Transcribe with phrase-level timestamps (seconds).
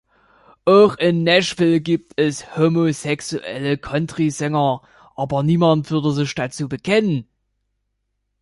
[0.65, 4.81] Auch in Nashville gibt es homosexuelle Countrysänger,
[5.15, 7.27] aber niemand würde sich dazu bekennen.